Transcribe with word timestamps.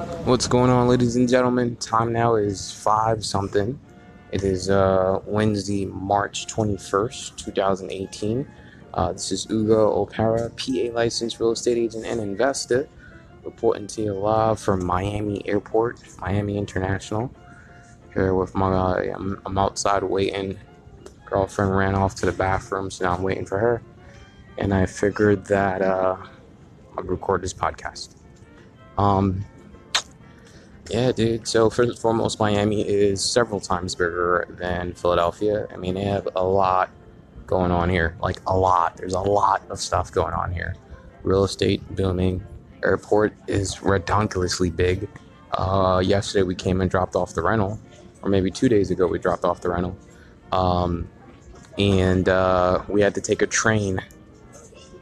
What's 0.00 0.46
going 0.46 0.70
on, 0.70 0.88
ladies 0.88 1.16
and 1.16 1.28
gentlemen? 1.28 1.76
Time 1.76 2.10
now 2.10 2.36
is 2.36 2.72
five 2.72 3.22
something. 3.22 3.78
It 4.32 4.44
is 4.44 4.70
uh, 4.70 5.20
Wednesday, 5.26 5.84
March 5.84 6.46
21st, 6.46 7.36
2018. 7.36 8.48
Uh, 8.94 9.12
this 9.12 9.30
is 9.30 9.46
Ugo 9.50 10.06
Opara, 10.06 10.48
PA 10.56 10.94
licensed 10.96 11.38
real 11.38 11.50
estate 11.50 11.76
agent 11.76 12.06
and 12.06 12.18
investor, 12.18 12.88
reporting 13.44 13.86
to 13.88 14.02
you 14.02 14.14
live 14.14 14.58
from 14.58 14.86
Miami 14.86 15.46
Airport, 15.46 16.00
Miami 16.18 16.56
International. 16.56 17.30
Here 18.14 18.34
with 18.34 18.54
my, 18.54 18.72
uh, 18.72 19.14
I'm, 19.14 19.38
I'm 19.44 19.58
outside 19.58 20.02
waiting. 20.02 20.58
Girlfriend 21.26 21.76
ran 21.76 21.94
off 21.94 22.14
to 22.16 22.26
the 22.26 22.32
bathroom, 22.32 22.90
so 22.90 23.04
now 23.04 23.16
I'm 23.16 23.22
waiting 23.22 23.44
for 23.44 23.58
her. 23.58 23.82
And 24.56 24.72
I 24.72 24.86
figured 24.86 25.44
that 25.46 25.82
uh, 25.82 26.16
I'd 26.96 27.04
record 27.04 27.42
this 27.42 27.52
podcast. 27.52 28.14
Um, 28.96 29.44
yeah, 30.88 31.12
dude. 31.12 31.46
So 31.46 31.70
first 31.70 31.90
and 31.90 31.98
foremost, 31.98 32.38
Miami 32.40 32.82
is 32.82 33.22
several 33.22 33.60
times 33.60 33.94
bigger 33.94 34.46
than 34.58 34.94
Philadelphia. 34.94 35.66
I 35.72 35.76
mean, 35.76 35.94
they 35.94 36.04
have 36.04 36.28
a 36.34 36.44
lot 36.44 36.90
going 37.46 37.70
on 37.70 37.90
here, 37.90 38.16
like 38.20 38.40
a 38.46 38.56
lot. 38.56 38.96
There's 38.96 39.14
a 39.14 39.20
lot 39.20 39.62
of 39.70 39.80
stuff 39.80 40.10
going 40.10 40.34
on 40.34 40.52
here. 40.52 40.74
Real 41.22 41.44
estate 41.44 41.82
booming. 41.94 42.42
Airport 42.82 43.34
is 43.46 43.76
redonkulously 43.76 44.74
big. 44.74 45.08
Uh, 45.52 46.00
yesterday 46.04 46.42
we 46.42 46.54
came 46.54 46.80
and 46.80 46.90
dropped 46.90 47.14
off 47.14 47.34
the 47.34 47.42
rental, 47.42 47.78
or 48.22 48.30
maybe 48.30 48.50
two 48.50 48.68
days 48.68 48.90
ago 48.90 49.06
we 49.06 49.18
dropped 49.18 49.44
off 49.44 49.60
the 49.60 49.68
rental, 49.68 49.96
um, 50.52 51.08
and 51.76 52.28
uh, 52.28 52.82
we 52.88 53.00
had 53.00 53.14
to 53.14 53.20
take 53.20 53.42
a 53.42 53.46
train. 53.46 54.00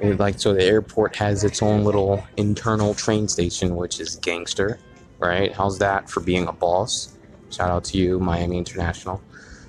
And 0.00 0.18
like 0.18 0.38
so, 0.38 0.54
the 0.54 0.62
airport 0.62 1.16
has 1.16 1.42
its 1.42 1.62
own 1.62 1.84
little 1.84 2.24
internal 2.36 2.94
train 2.94 3.28
station, 3.28 3.76
which 3.76 3.98
is 3.98 4.16
gangster 4.16 4.78
right? 5.18 5.52
How's 5.52 5.78
that 5.78 6.10
for 6.10 6.20
being 6.20 6.46
a 6.46 6.52
boss? 6.52 7.16
Shout 7.50 7.70
out 7.70 7.84
to 7.84 7.98
you, 7.98 8.18
Miami 8.18 8.58
International. 8.58 9.20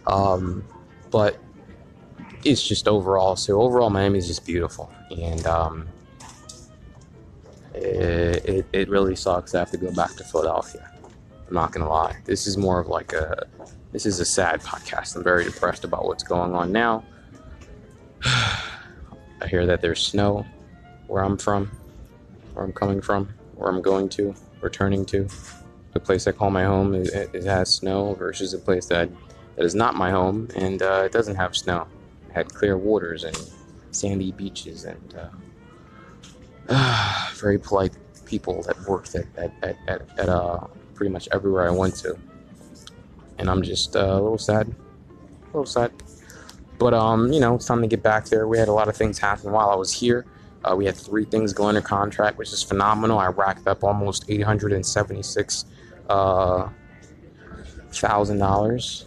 Um, 0.08 0.64
but 1.12 1.38
it's 2.44 2.66
just 2.66 2.88
overall, 2.88 3.36
so 3.36 3.62
overall, 3.62 3.90
Miami 3.90 4.20
is 4.20 4.28
just 4.28 4.46
beautiful. 4.46 4.92
And 5.12 5.46
um, 5.46 5.88
it, 7.74 8.46
it, 8.46 8.66
it 8.74 8.90
really 8.90 9.16
sucks. 9.16 9.54
I 9.56 9.60
have 9.60 9.72
to 9.72 9.78
go 9.78 9.92
back 9.92 10.16
to 10.16 10.24
Philadelphia. 10.24 10.92
I'm 11.48 11.54
not 11.54 11.72
going 11.72 11.86
to 11.86 11.90
lie. 11.90 12.18
This 12.26 12.48
is 12.48 12.58
more 12.58 12.80
of 12.80 12.88
like 12.88 13.14
a, 13.14 13.48
this 13.92 14.06
is 14.06 14.20
a 14.20 14.26
sad 14.26 14.62
podcast. 14.62 15.16
I'm 15.16 15.24
very 15.24 15.46
depressed 15.46 15.84
about 15.84 16.06
what's 16.06 16.24
going 16.24 16.54
on 16.54 16.72
now. 16.72 17.04
I 18.26 19.48
hear 19.48 19.66
that 19.66 19.82
there's 19.82 20.02
snow 20.02 20.46
where 21.08 21.24
I'm 21.24 21.38
from, 21.38 21.72
where 22.54 22.66
I'm 22.66 22.74
coming 22.74 23.02
from, 23.02 23.30
where 23.56 23.70
I'm 23.70 23.82
going 23.82 24.10
to 24.10 24.36
returning 24.62 25.06
to. 25.06 25.28
The 25.94 26.00
place 26.00 26.28
I 26.28 26.32
call 26.32 26.52
my 26.52 26.64
home 26.64 26.94
it, 26.94 27.10
it 27.34 27.44
has 27.46 27.74
snow 27.74 28.14
versus 28.14 28.54
a 28.54 28.60
place 28.60 28.86
that 28.88 29.10
that 29.56 29.66
is 29.66 29.74
not 29.74 29.96
my 29.96 30.12
home 30.12 30.48
and 30.56 30.82
uh, 30.82 31.04
it 31.06 31.12
doesn't 31.12 31.36
have 31.36 31.56
snow. 31.56 31.88
It 32.30 32.34
had 32.34 32.54
clear 32.54 32.78
waters 32.78 33.24
and 33.24 33.36
sandy 33.92 34.32
beaches 34.32 34.86
and 34.86 35.16
uh, 36.70 37.32
very 37.36 37.58
polite 37.58 37.98
people 38.26 38.62
that 38.64 38.80
worked 38.82 39.16
at 39.16 39.26
at, 39.38 39.52
at, 39.64 39.78
at, 39.88 40.20
at 40.20 40.30
uh, 40.30 40.68
pretty 40.94 41.12
much 41.12 41.28
everywhere 41.32 41.68
I 41.68 41.72
went 41.72 41.96
to. 41.98 42.18
And 43.40 43.50
I'm 43.50 43.64
just 43.64 43.96
uh, 43.96 44.00
a 44.00 44.22
little 44.22 44.38
sad, 44.38 44.68
a 44.68 45.46
little 45.48 45.66
sad. 45.66 45.92
But 46.78 46.94
um, 46.94 47.32
you 47.32 47.40
know, 47.40 47.56
it's 47.56 47.66
time 47.66 47.82
to 47.82 47.88
get 47.88 48.04
back 48.04 48.26
there. 48.26 48.48
We 48.48 48.58
had 48.58 48.68
a 48.68 48.74
lot 48.74 48.88
of 48.88 48.96
things 48.96 49.18
happen 49.18 49.52
while 49.52 49.70
I 49.70 49.76
was 49.76 49.92
here. 49.94 50.26
Uh, 50.68 50.76
we 50.76 50.86
had 50.86 50.96
three 50.96 51.26
things 51.26 51.54
go 51.54 51.66
under 51.66 51.82
contract, 51.82 52.38
which 52.38 52.52
is 52.52 52.62
phenomenal. 52.62 53.20
I 53.20 53.28
racked 53.28 53.68
up 53.68 53.84
almost 53.84 54.26
eight 54.28 54.42
hundred 54.42 54.74
and 54.74 54.86
seventy-six 54.86 55.66
thousand 57.92 58.42
uh, 58.42 58.46
dollars 58.46 59.06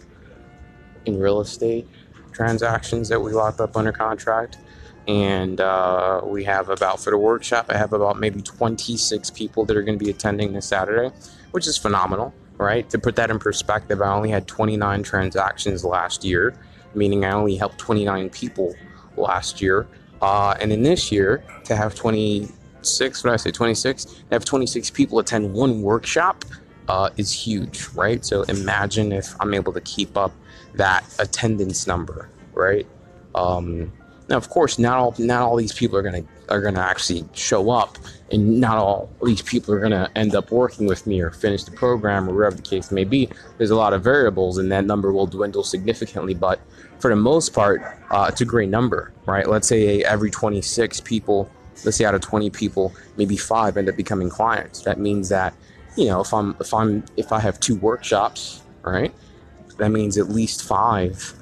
in 1.07 1.19
real 1.19 1.41
estate 1.41 1.87
transactions 2.33 3.09
that 3.09 3.21
we 3.21 3.33
locked 3.33 3.61
up 3.61 3.77
under 3.77 3.93
contract, 3.93 4.59
and 5.07 5.61
uh, 5.61 6.23
we 6.25 6.45
have 6.45 6.71
about 6.71 7.01
for 7.01 7.11
the 7.11 7.19
workshop. 7.19 7.67
I 7.69 7.77
have 7.77 7.93
about 7.93 8.19
maybe 8.19 8.41
twenty-six 8.41 9.29
people 9.31 9.67
that 9.67 9.77
are 9.77 9.83
going 9.83 9.99
to 9.99 10.05
be 10.05 10.11
attending 10.11 10.55
this 10.55 10.67
Saturday, 10.67 11.15
which 11.51 11.67
is 11.67 11.77
phenomenal. 11.77 12.33
Right? 12.57 12.89
To 12.91 12.99
put 12.99 13.17
that 13.17 13.31
in 13.31 13.39
perspective, 13.39 14.03
I 14.03 14.13
only 14.13 14.29
had 14.29 14.47
29 14.47 15.03
transactions 15.03 15.83
last 15.83 16.25
year, 16.25 16.55
meaning 16.95 17.25
I 17.25 17.33
only 17.33 17.57
helped 17.57 17.79
29 17.79 18.29
people 18.29 18.75
last 19.17 19.63
year 19.63 19.89
uh, 20.21 20.55
and 20.61 20.73
in 20.73 20.83
this 20.83 21.11
year, 21.11 21.43
to 21.65 21.77
have 21.77 21.95
26, 21.95 23.25
what 23.25 23.31
did 23.31 23.35
I 23.35 23.37
say, 23.37 23.51
26? 23.51 24.05
To 24.05 24.15
have 24.33 24.45
26 24.45 24.91
people 24.91 25.19
attend 25.19 25.53
one 25.53 25.83
workshop 25.83 26.45
uh, 26.89 27.11
is 27.17 27.33
huge, 27.33 27.87
right? 27.95 28.25
So 28.25 28.43
imagine 28.43 29.13
if 29.13 29.35
I'm 29.41 29.55
able 29.55 29.73
to 29.73 29.81
keep 29.83 30.17
up 30.17 30.33
that 30.75 31.05
attendance 31.19 31.87
number, 31.87 32.29
right? 32.53 32.87
Um, 33.35 33.93
now, 34.31 34.37
of 34.37 34.49
course, 34.49 34.79
not 34.79 34.97
all 34.97 35.15
not 35.19 35.43
all 35.43 35.57
these 35.57 35.73
people 35.73 35.99
are 35.99 36.03
gonna 36.03 36.23
are 36.49 36.61
gonna 36.61 36.81
actually 36.81 37.25
show 37.33 37.71
up, 37.71 37.99
and 38.31 38.61
not 38.61 38.79
all 38.79 39.11
these 39.25 39.43
people 39.43 39.75
are 39.75 39.81
gonna 39.81 40.09
end 40.15 40.37
up 40.37 40.53
working 40.53 40.87
with 40.87 41.05
me 41.05 41.21
or 41.21 41.33
finish 41.33 41.65
the 41.65 41.73
program 41.73 42.29
or 42.29 42.35
whatever 42.37 42.55
the 42.55 42.63
case 42.63 42.93
may 42.93 43.03
be. 43.03 43.29
There's 43.59 43.71
a 43.71 43.77
lot 43.77 43.93
of 43.93 44.05
variables, 44.05 44.59
and 44.59 44.71
that 44.71 44.85
number 44.85 45.13
will 45.13 45.27
dwindle 45.27 45.65
significantly. 45.65 46.33
But 46.33 46.61
for 47.01 47.11
the 47.11 47.17
most 47.17 47.53
part, 47.53 47.83
uh, 48.13 48.27
it's 48.29 48.41
a 48.41 48.45
great 48.45 48.69
number, 48.69 49.13
right? 49.27 49.49
Let's 49.49 49.67
say 49.67 50.05
every 50.05 50.31
26 50.31 51.01
people, 51.01 51.51
let's 51.85 51.97
say 51.97 52.05
out 52.05 52.15
of 52.15 52.21
20 52.21 52.51
people, 52.51 52.95
maybe 53.17 53.37
five 53.37 53.77
end 53.77 53.89
up 53.89 53.97
becoming 53.97 54.31
clients. 54.31 54.83
That 54.83 55.01
means 55.01 55.29
that 55.31 55.55
you 55.97 56.07
know 56.07 56.21
if 56.21 56.33
I'm 56.33 56.55
if 56.61 56.73
I'm 56.73 57.05
if 57.17 57.33
I 57.33 57.41
have 57.41 57.59
two 57.59 57.75
workshops, 57.75 58.63
right? 58.83 59.13
That 59.79 59.91
means 59.91 60.19
at 60.19 60.29
least 60.29 60.63
five 60.63 61.35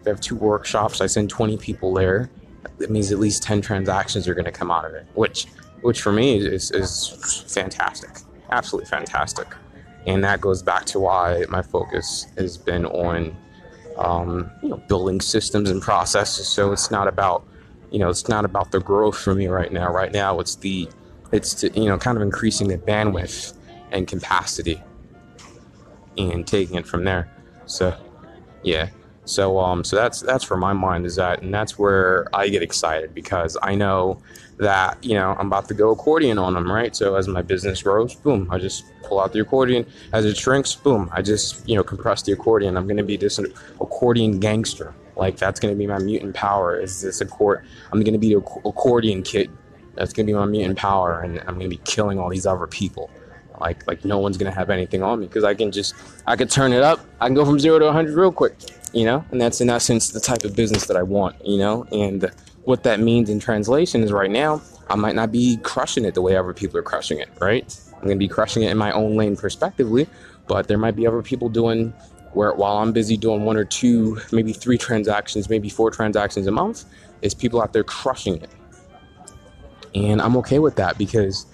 if 0.00 0.06
I 0.06 0.10
have 0.10 0.20
two 0.20 0.36
workshops, 0.36 1.00
I 1.00 1.06
send 1.06 1.30
20 1.30 1.56
people 1.58 1.94
there. 1.94 2.30
That 2.78 2.90
means 2.90 3.12
at 3.12 3.18
least 3.18 3.42
10 3.42 3.60
transactions 3.60 4.26
are 4.28 4.34
going 4.34 4.44
to 4.44 4.52
come 4.52 4.70
out 4.70 4.84
of 4.84 4.94
it, 4.94 5.06
which, 5.14 5.46
which 5.82 6.00
for 6.00 6.12
me 6.12 6.38
is, 6.38 6.70
is 6.70 7.44
fantastic, 7.48 8.10
absolutely 8.50 8.88
fantastic. 8.88 9.46
And 10.06 10.24
that 10.24 10.40
goes 10.40 10.62
back 10.62 10.86
to 10.86 11.00
why 11.00 11.44
my 11.48 11.62
focus 11.62 12.26
has 12.38 12.56
been 12.56 12.86
on, 12.86 13.36
um, 13.98 14.50
you 14.62 14.70
know, 14.70 14.76
building 14.88 15.20
systems 15.20 15.70
and 15.70 15.82
processes. 15.82 16.48
So 16.48 16.72
it's 16.72 16.90
not 16.90 17.06
about, 17.06 17.46
you 17.90 17.98
know, 17.98 18.08
it's 18.08 18.28
not 18.28 18.44
about 18.44 18.70
the 18.72 18.80
growth 18.80 19.18
for 19.18 19.34
me 19.34 19.48
right 19.48 19.72
now. 19.72 19.92
Right 19.92 20.12
now, 20.12 20.40
it's 20.40 20.56
the, 20.56 20.88
it's 21.32 21.52
to, 21.54 21.70
you 21.78 21.86
know, 21.86 21.98
kind 21.98 22.16
of 22.16 22.22
increasing 22.22 22.68
the 22.68 22.78
bandwidth 22.78 23.54
and 23.90 24.08
capacity 24.08 24.82
and 26.16 26.46
taking 26.46 26.76
it 26.76 26.86
from 26.86 27.04
there. 27.04 27.30
So, 27.66 27.94
yeah. 28.62 28.88
So 29.30 29.58
um, 29.58 29.84
so 29.84 29.96
that's 29.96 30.20
that's 30.20 30.50
where 30.50 30.58
my 30.58 30.72
mind 30.72 31.06
is 31.06 31.18
at, 31.18 31.42
and 31.42 31.54
that's 31.54 31.78
where 31.78 32.26
I 32.34 32.48
get 32.48 32.62
excited 32.62 33.14
because 33.14 33.56
I 33.62 33.74
know 33.76 34.20
that 34.58 35.02
you 35.02 35.14
know 35.14 35.36
I'm 35.38 35.46
about 35.46 35.68
to 35.68 35.74
go 35.74 35.90
accordion 35.90 36.36
on 36.36 36.54
them, 36.54 36.70
right? 36.70 36.94
So 36.94 37.14
as 37.14 37.28
my 37.28 37.40
business 37.40 37.82
grows, 37.82 38.14
boom, 38.14 38.48
I 38.50 38.58
just 38.58 38.84
pull 39.04 39.20
out 39.20 39.32
the 39.32 39.40
accordion. 39.40 39.86
As 40.12 40.24
it 40.24 40.36
shrinks, 40.36 40.74
boom, 40.74 41.08
I 41.12 41.22
just 41.22 41.66
you 41.68 41.76
know 41.76 41.84
compress 41.84 42.22
the 42.22 42.32
accordion. 42.32 42.76
I'm 42.76 42.86
going 42.86 42.96
to 42.96 43.04
be 43.04 43.16
this 43.16 43.38
accordion 43.80 44.40
gangster. 44.40 44.94
Like 45.16 45.36
that's 45.36 45.60
going 45.60 45.72
to 45.72 45.78
be 45.78 45.86
my 45.86 45.98
mutant 45.98 46.34
power. 46.34 46.78
Is 46.78 47.00
this 47.00 47.20
accord? 47.20 47.64
I'm 47.92 48.02
going 48.02 48.14
to 48.14 48.18
be 48.18 48.34
the 48.34 48.38
accordion 48.38 49.22
kid. 49.22 49.50
That's 49.94 50.12
going 50.12 50.26
to 50.26 50.32
be 50.32 50.36
my 50.36 50.46
mutant 50.46 50.78
power, 50.78 51.20
and 51.20 51.38
I'm 51.40 51.54
going 51.58 51.70
to 51.70 51.76
be 51.76 51.82
killing 51.84 52.18
all 52.18 52.30
these 52.30 52.46
other 52.46 52.66
people. 52.66 53.10
Like 53.60 53.86
like 53.86 54.04
no 54.04 54.18
one's 54.18 54.36
to 54.50 54.58
have 54.58 54.70
anything 54.70 55.02
on 55.02 55.20
me 55.20 55.26
because 55.26 55.44
I 55.44 55.54
can 55.54 55.70
just 55.70 55.94
I 56.26 56.34
can 56.36 56.48
turn 56.48 56.72
it 56.72 56.82
up. 56.82 57.00
I 57.20 57.26
can 57.26 57.34
go 57.34 57.44
from 57.44 57.58
zero 57.58 57.78
to 57.78 57.84
100 57.84 58.16
real 58.16 58.32
quick 58.32 58.54
you 58.92 59.04
know? 59.04 59.24
And 59.30 59.40
that's 59.40 59.60
in 59.60 59.70
essence 59.70 60.10
the 60.10 60.20
type 60.20 60.44
of 60.44 60.56
business 60.56 60.86
that 60.86 60.96
i 60.96 61.02
want 61.02 61.36
you 61.44 61.58
know? 61.58 61.84
And 61.92 62.30
what 62.64 62.82
that 62.84 63.00
means 63.00 63.30
in 63.30 63.40
translation 63.40 64.02
is 64.02 64.12
right 64.12 64.30
now 64.30 64.60
i 64.88 64.94
might 64.94 65.14
not 65.14 65.32
be 65.32 65.58
crushing 65.58 66.04
it 66.04 66.14
the 66.14 66.22
way 66.22 66.36
other 66.36 66.52
people 66.52 66.78
are 66.78 66.82
crushing 66.82 67.18
it 67.18 67.28
right? 67.40 67.78
I'm 68.00 68.08
to 68.08 68.16
be 68.16 68.28
crushing 68.28 68.62
it 68.62 68.70
in 68.70 68.78
my 68.78 68.92
own 68.92 69.16
lane 69.16 69.36
prospectively 69.36 70.06
but 70.46 70.68
there 70.68 70.78
might 70.78 70.96
be 70.96 71.06
other 71.06 71.22
people 71.22 71.48
doing 71.48 71.92
where 72.32 72.52
while 72.54 72.78
i'm 72.78 72.92
busy 72.92 73.16
doing 73.16 73.44
one 73.44 73.56
or 73.56 73.64
two 73.64 74.20
maybe 74.32 74.52
three 74.52 74.78
transactions 74.78 75.48
maybe 75.48 75.68
four 75.68 75.90
transactions 75.90 76.46
a 76.46 76.50
month 76.50 76.84
is 77.22 77.34
people 77.34 77.60
out 77.60 77.72
there 77.72 77.84
crushing 77.84 78.40
it. 78.40 78.50
And 79.94 80.20
i'm 80.22 80.36
okay 80.38 80.58
with 80.58 80.76
that 80.76 80.96
because 80.98 81.46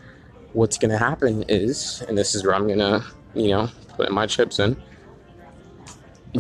what's 0.57 0.79
going 0.79 0.91
to 0.91 0.99
happen 0.99 1.45
is 1.49 2.03
and 2.09 2.17
this 2.17 2.35
is 2.35 2.45
where 2.45 2.55
i'm 2.55 2.67
going 2.67 2.79
to 2.79 3.05
you 3.35 3.49
know 3.49 3.69
put 3.97 4.11
my 4.11 4.27
chips 4.27 4.59
in 4.59 4.77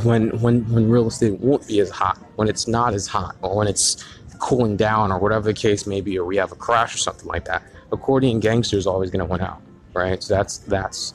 when 0.04 0.30
when 0.40 0.70
when 0.72 0.88
real 0.88 1.08
estate 1.08 1.40
won't 1.40 1.66
be 1.66 1.80
as 1.80 1.90
hot, 1.90 2.18
when 2.36 2.48
it's 2.48 2.66
not 2.66 2.94
as 2.94 3.06
hot, 3.06 3.36
or 3.42 3.56
when 3.56 3.68
it's 3.68 4.04
cooling 4.38 4.76
down, 4.76 5.12
or 5.12 5.18
whatever 5.18 5.44
the 5.44 5.54
case 5.54 5.86
may 5.86 6.00
be, 6.00 6.18
or 6.18 6.24
we 6.24 6.36
have 6.36 6.52
a 6.52 6.56
crash 6.56 6.94
or 6.94 6.98
something 6.98 7.26
like 7.26 7.44
that, 7.46 7.62
accordion 7.92 8.40
gangster 8.40 8.76
is 8.76 8.86
always 8.86 9.10
going 9.10 9.24
to 9.24 9.30
win 9.30 9.40
out, 9.40 9.60
right? 9.94 10.22
So 10.22 10.34
that's 10.34 10.58
that's 10.58 11.14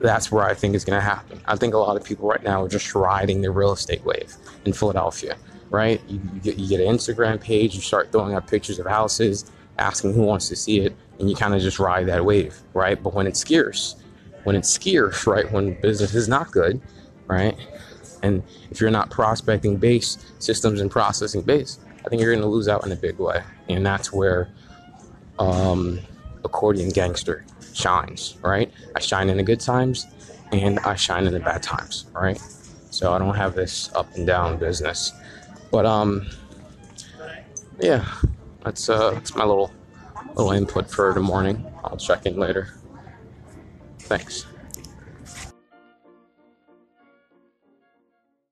that's 0.00 0.32
where 0.32 0.44
I 0.44 0.54
think 0.54 0.74
is 0.74 0.84
going 0.84 0.98
to 0.98 1.04
happen. 1.04 1.40
I 1.46 1.56
think 1.56 1.74
a 1.74 1.78
lot 1.78 1.96
of 1.96 2.04
people 2.04 2.28
right 2.28 2.42
now 2.42 2.64
are 2.64 2.68
just 2.68 2.94
riding 2.94 3.42
the 3.42 3.50
real 3.50 3.72
estate 3.72 4.04
wave 4.04 4.34
in 4.64 4.72
Philadelphia, 4.72 5.36
right? 5.70 6.00
You, 6.08 6.20
you, 6.34 6.40
get 6.40 6.58
you 6.58 6.68
get 6.68 6.80
an 6.80 6.94
Instagram 6.94 7.40
page, 7.40 7.74
you 7.74 7.80
start 7.80 8.12
throwing 8.12 8.34
up 8.34 8.48
pictures 8.48 8.78
of 8.78 8.86
houses, 8.86 9.50
asking 9.78 10.14
who 10.14 10.22
wants 10.22 10.48
to 10.48 10.56
see 10.56 10.80
it, 10.80 10.94
and 11.20 11.30
you 11.30 11.36
kind 11.36 11.54
of 11.54 11.60
just 11.60 11.78
ride 11.78 12.06
that 12.08 12.24
wave, 12.24 12.58
right? 12.74 13.00
But 13.00 13.14
when 13.14 13.26
it's 13.26 13.38
scarce, 13.38 13.96
when 14.44 14.56
it's 14.56 14.68
scarce, 14.68 15.26
right? 15.28 15.50
When 15.52 15.80
business 15.80 16.14
is 16.14 16.28
not 16.28 16.50
good, 16.50 16.80
right? 17.28 17.56
And 18.22 18.42
if 18.70 18.80
you're 18.80 18.90
not 18.90 19.10
prospecting 19.10 19.76
based 19.76 20.42
systems 20.42 20.80
and 20.80 20.90
processing 20.90 21.42
based, 21.42 21.80
I 22.04 22.08
think 22.08 22.20
you're 22.22 22.32
going 22.32 22.42
to 22.42 22.48
lose 22.48 22.68
out 22.68 22.84
in 22.84 22.92
a 22.92 22.96
big 22.96 23.18
way. 23.18 23.42
And 23.68 23.86
that's 23.86 24.12
where 24.12 24.50
um, 25.38 26.00
accordion 26.44 26.90
gangster 26.90 27.44
shines, 27.72 28.36
right? 28.42 28.72
I 28.96 29.00
shine 29.00 29.28
in 29.28 29.36
the 29.36 29.42
good 29.42 29.60
times 29.60 30.06
and 30.52 30.78
I 30.80 30.94
shine 30.94 31.26
in 31.26 31.32
the 31.32 31.40
bad 31.40 31.62
times, 31.62 32.06
right? 32.12 32.40
So 32.90 33.12
I 33.12 33.18
don't 33.18 33.36
have 33.36 33.54
this 33.54 33.90
up 33.94 34.14
and 34.16 34.26
down 34.26 34.58
business. 34.58 35.12
But 35.70 35.86
um 35.86 36.28
yeah, 37.80 38.04
that's 38.64 38.88
uh 38.88 39.12
that's 39.12 39.34
my 39.36 39.44
little 39.44 39.72
little 40.34 40.52
input 40.52 40.90
for 40.90 41.12
the 41.12 41.20
morning. 41.20 41.64
I'll 41.84 41.96
check 41.96 42.26
in 42.26 42.36
later. 42.36 42.68
Thanks. 44.00 44.46